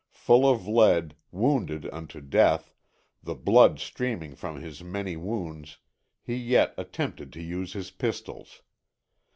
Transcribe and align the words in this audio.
Full 0.09 0.49
of 0.49 0.67
lead, 0.67 1.15
wounded 1.31 1.87
unto 1.93 2.21
death, 2.21 2.73
the 3.21 3.35
blood 3.35 3.79
streaming 3.79 4.33
from 4.33 4.59
his 4.59 4.83
many 4.83 5.15
wounds, 5.15 5.77
he 6.23 6.33
yet 6.35 6.73
attempted 6.75 7.31
to 7.33 7.39
use 7.39 7.73
his 7.73 7.91
pistols. 7.91 8.63